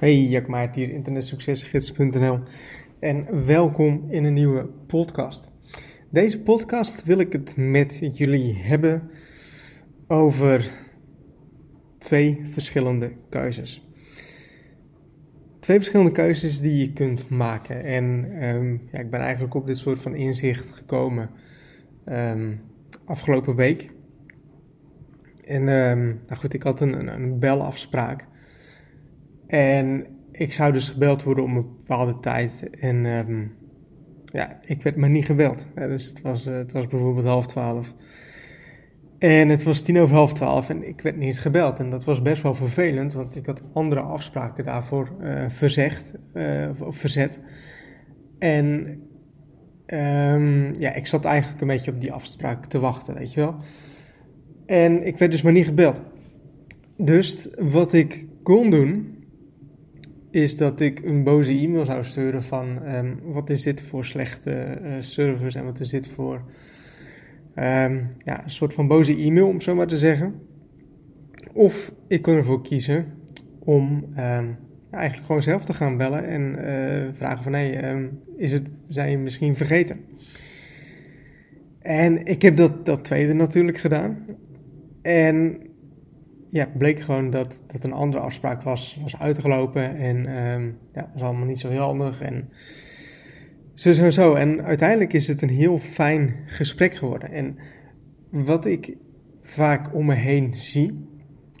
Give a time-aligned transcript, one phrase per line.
[0.00, 2.38] Hey, Jack hier, internetsuccesgids.nl
[3.00, 5.50] en welkom in een nieuwe podcast.
[6.10, 9.10] Deze podcast wil ik het met jullie hebben
[10.06, 10.70] over
[11.98, 13.88] twee verschillende keuzes.
[15.58, 17.84] Twee verschillende keuzes die je kunt maken.
[17.84, 18.04] En
[18.44, 21.30] um, ja, ik ben eigenlijk op dit soort van inzicht gekomen
[22.06, 22.60] um,
[23.04, 23.90] afgelopen week.
[25.44, 28.28] En um, nou goed, ik had een, een, een belafspraak
[29.50, 32.70] en ik zou dus gebeld worden om een bepaalde tijd.
[32.70, 33.52] En um,
[34.24, 35.66] ja, ik werd maar niet gebeld.
[35.74, 37.94] dus het was, uh, het was bijvoorbeeld half twaalf.
[39.18, 41.78] En het was tien over half twaalf en ik werd niet gebeld.
[41.78, 46.68] En dat was best wel vervelend, want ik had andere afspraken daarvoor uh, verzegd, uh,
[46.78, 47.40] of verzet.
[48.38, 49.00] En
[49.86, 53.56] um, ja, ik zat eigenlijk een beetje op die afspraak te wachten, weet je wel.
[54.66, 56.02] En ik werd dus maar niet gebeld.
[56.96, 59.19] Dus wat ik kon doen,
[60.30, 64.78] is dat ik een boze e-mail zou sturen van um, wat is dit voor slechte
[64.82, 66.42] uh, service en wat is dit voor
[67.54, 70.34] um, ja, een soort van boze e-mail, om zo maar te zeggen.
[71.52, 73.06] Of ik kon ervoor kiezen
[73.58, 74.56] om um,
[74.90, 77.96] ja, eigenlijk gewoon zelf te gaan bellen en uh, vragen van hé,
[78.36, 80.00] is het, zijn je misschien vergeten?
[81.78, 84.26] En ik heb dat, dat tweede natuurlijk gedaan.
[85.02, 85.58] En
[86.50, 89.96] ja, bleek gewoon dat, dat een andere afspraak was, was uitgelopen.
[89.96, 92.20] En um, ja, was allemaal niet zo heel handig.
[92.20, 92.48] En
[93.74, 94.34] zo, zo, zo.
[94.34, 97.30] En uiteindelijk is het een heel fijn gesprek geworden.
[97.30, 97.56] En
[98.30, 98.96] wat ik
[99.42, 101.08] vaak om me heen zie,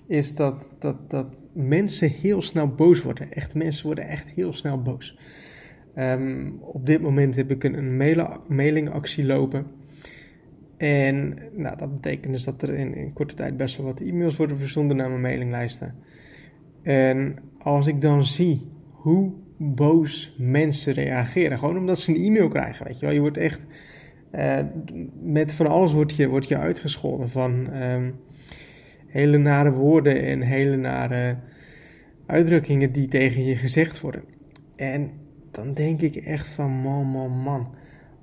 [0.06, 3.32] is dat, dat, dat mensen heel snel boos worden.
[3.32, 5.18] Echt, mensen worden echt heel snel boos.
[5.96, 7.96] Um, op dit moment heb ik een, een
[8.48, 9.66] mailingactie lopen.
[10.80, 14.36] En nou, dat betekent dus dat er in, in korte tijd best wel wat e-mails
[14.36, 15.94] worden verzonden naar mijn mailinglijsten.
[16.82, 22.86] En als ik dan zie hoe boos mensen reageren, gewoon omdat ze een e-mail krijgen,
[22.86, 23.14] weet je wel.
[23.14, 23.66] Je wordt echt,
[24.34, 24.58] uh,
[25.22, 28.14] met van alles wordt je, wordt je uitgescholden van um,
[29.06, 31.36] hele nare woorden en hele nare
[32.26, 34.24] uitdrukkingen die tegen je gezegd worden.
[34.76, 35.10] En
[35.50, 37.74] dan denk ik echt van man, man, man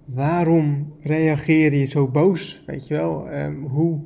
[0.07, 2.63] waarom reageer je zo boos?
[2.65, 3.99] Weet je wel, um, hoe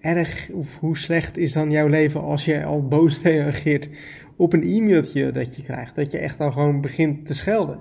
[0.00, 3.88] erg of hoe slecht is dan jouw leven als je al boos reageert
[4.36, 5.94] op een e-mailtje dat je krijgt?
[5.94, 7.80] Dat je echt al gewoon begint te schelden.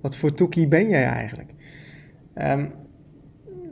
[0.00, 1.50] Wat voor toekie ben jij eigenlijk?
[2.34, 2.72] Um,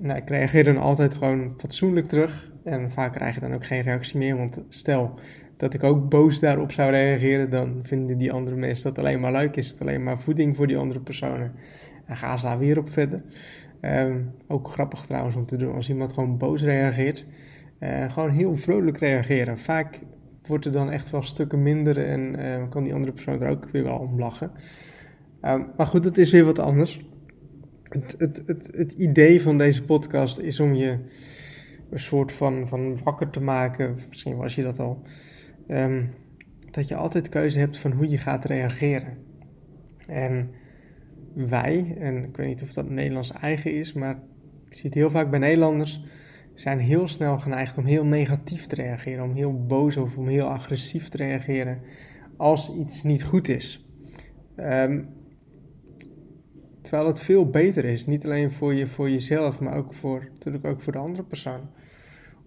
[0.01, 2.53] nou, ik reageer dan altijd gewoon fatsoenlijk terug.
[2.65, 4.37] En vaak krijg je dan ook geen reactie meer.
[4.37, 5.19] Want stel
[5.57, 9.33] dat ik ook boos daarop zou reageren, dan vinden die andere mensen dat alleen maar
[9.33, 9.57] leuk.
[9.57, 11.53] Is het alleen maar voeding voor die andere personen.
[12.09, 13.23] En gaan ze daar weer op verder.
[13.81, 17.27] Um, ook grappig trouwens om te doen als iemand gewoon boos reageert.
[17.81, 19.59] Uh, gewoon heel vrolijk reageren.
[19.59, 20.01] Vaak
[20.47, 23.69] wordt er dan echt wel stukken minder en uh, kan die andere persoon er ook
[23.71, 24.51] weer wel om lachen.
[25.43, 27.07] Um, maar goed, dat is weer wat anders.
[27.83, 30.99] Het, het, het, het idee van deze podcast is om je
[31.91, 33.97] een soort van, van wakker te maken.
[34.09, 35.03] Misschien was je dat al.
[36.71, 39.17] Dat je altijd keuze hebt van hoe je gaat reageren.
[40.07, 40.51] En
[41.39, 44.19] wij, en ik weet niet of dat Nederlands eigen is, maar
[44.67, 46.03] ik zie het heel vaak bij Nederlanders,
[46.55, 50.47] zijn heel snel geneigd om heel negatief te reageren, om heel boos of om heel
[50.47, 51.79] agressief te reageren
[52.37, 53.87] als iets niet goed is.
[54.57, 55.09] Um,
[56.81, 60.65] terwijl het veel beter is, niet alleen voor, je, voor jezelf, maar ook voor, natuurlijk
[60.65, 61.61] ook voor de andere persoon.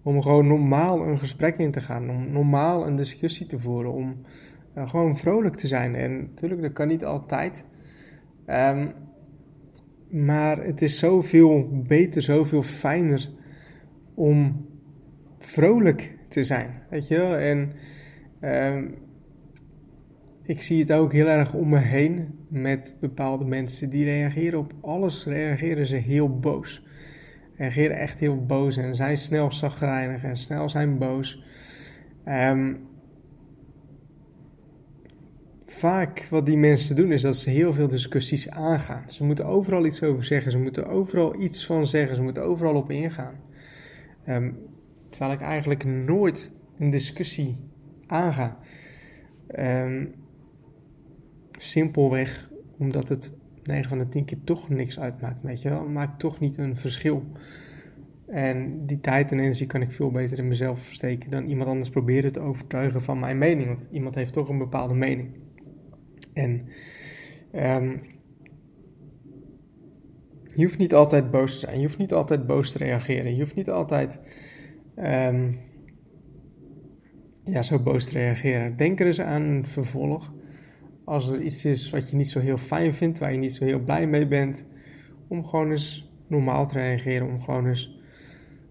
[0.02, 4.20] Om gewoon normaal een gesprek in te gaan, om normaal een discussie te voeren, om
[4.76, 5.94] uh, gewoon vrolijk te zijn.
[5.94, 7.64] En natuurlijk, dat kan niet altijd.
[8.46, 8.92] Um,
[10.10, 13.30] maar het is zoveel beter, zoveel fijner
[14.14, 14.66] om
[15.38, 16.82] vrolijk te zijn.
[16.90, 17.36] Weet je wel?
[17.36, 17.72] En
[18.40, 18.94] um,
[20.42, 24.72] ik zie het ook heel erg om me heen met bepaalde mensen die reageren op
[24.80, 26.86] alles, reageren ze heel boos.
[27.56, 31.44] Reageren echt heel boos en zijn snel zagrijnig en snel zijn boos.
[32.28, 32.90] Um,
[35.72, 39.04] vaak wat die mensen doen is dat ze heel veel discussies aangaan.
[39.08, 42.74] Ze moeten overal iets over zeggen, ze moeten overal iets van zeggen, ze moeten overal
[42.74, 43.34] op ingaan.
[44.28, 44.58] Um,
[45.08, 47.56] terwijl ik eigenlijk nooit een discussie
[48.06, 48.58] aanga.
[49.58, 50.14] Um,
[51.52, 53.32] simpelweg omdat het
[53.62, 55.88] 9 van de 10 keer toch niks uitmaakt, weet je wel.
[55.88, 57.24] Maakt toch niet een verschil.
[58.26, 61.90] En die tijd en energie kan ik veel beter in mezelf steken dan iemand anders
[61.90, 63.66] proberen te overtuigen van mijn mening.
[63.66, 65.28] Want iemand heeft toch een bepaalde mening.
[66.32, 66.68] En
[67.54, 68.02] um,
[70.54, 73.40] je hoeft niet altijd boos te zijn, je hoeft niet altijd boos te reageren, je
[73.40, 74.20] hoeft niet altijd
[74.96, 75.58] um,
[77.44, 78.76] ja, zo boos te reageren.
[78.76, 80.32] Denk er eens aan een vervolg
[81.04, 83.64] als er iets is wat je niet zo heel fijn vindt, waar je niet zo
[83.64, 84.66] heel blij mee bent,
[85.28, 88.00] om gewoon eens normaal te reageren, om gewoon eens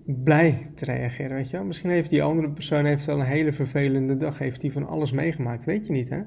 [0.06, 1.66] blij te reageren, weet je wel.
[1.66, 5.12] Misschien heeft die andere persoon heeft wel een hele vervelende dag, heeft die van alles
[5.12, 6.22] meegemaakt, weet je niet, hè.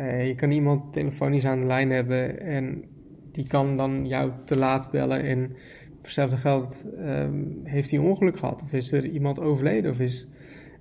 [0.00, 2.84] Uh, je kan iemand telefonisch aan de lijn hebben en
[3.32, 5.46] die kan dan jou te laat bellen en
[5.88, 10.28] voor hetzelfde geld um, heeft hij ongeluk gehad of is er iemand overleden of is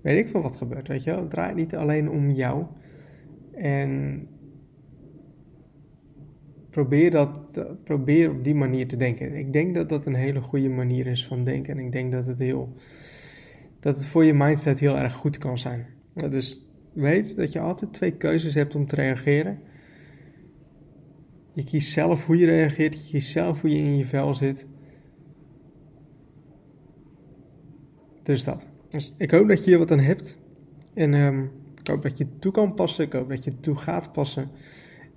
[0.01, 1.19] weet ik veel wat gebeurd, weet je wel.
[1.19, 2.65] Het draait niet alleen om jou
[3.53, 4.27] en
[6.69, 7.39] probeer, dat,
[7.83, 9.35] probeer op die manier te denken.
[9.35, 11.77] Ik denk dat dat een hele goede manier is van denken.
[11.77, 12.73] En ik denk dat het, heel,
[13.79, 15.85] dat het voor je mindset heel erg goed kan zijn.
[16.13, 16.64] Dus
[16.95, 19.59] weet dat je altijd twee keuzes hebt om te reageren.
[21.53, 24.67] Je kiest zelf hoe je reageert, je kiest zelf hoe je in je vel zit.
[28.23, 28.67] Dus dat.
[28.89, 30.37] Dus ik hoop dat je hier wat aan hebt.
[30.93, 33.05] En um, ik hoop dat je het toe kan passen.
[33.05, 34.49] Ik hoop dat je het toe gaat passen.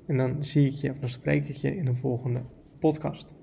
[0.06, 2.42] En dan zie ik je, of dan spreek ik je in de volgende
[2.78, 3.37] podcast.